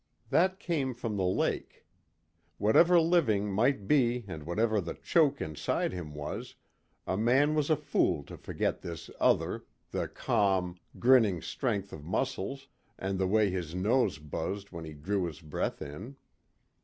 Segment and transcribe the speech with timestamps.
[0.31, 1.85] That came from the lake.
[2.57, 6.55] Whatever living might be and whatever the choke inside him was,
[7.05, 12.67] a man was a fool to forget this other the calm, grinning strength of muscles
[12.97, 16.15] and the way his nose buzzed when he drew his breath in.